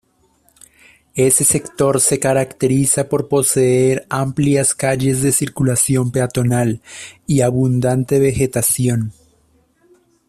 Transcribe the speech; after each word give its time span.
Ese 1.13 1.43
sector 1.43 2.01
se 2.01 2.17
caracteriza 2.19 3.07
por 3.07 3.27
poseer 3.27 4.07
amplias 4.09 4.73
calles 4.73 5.21
de 5.21 5.31
circulación 5.31 6.09
peatonal 6.11 6.81
y 7.27 7.41
abundante 7.41 8.17
vegetación. 8.19 9.13